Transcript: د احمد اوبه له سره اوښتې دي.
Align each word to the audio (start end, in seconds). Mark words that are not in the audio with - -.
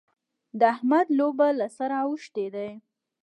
د 0.59 0.61
احمد 0.73 1.07
اوبه 1.21 1.47
له 1.59 1.67
سره 1.77 1.95
اوښتې 2.05 2.45
دي. 2.55 2.69